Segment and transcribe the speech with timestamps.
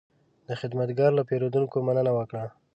[0.47, 2.43] دا خدمتګر له پیرودونکو مننه وکړه.